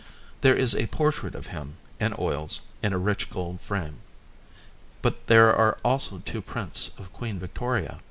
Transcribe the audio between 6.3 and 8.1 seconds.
prints of Queen Victoria.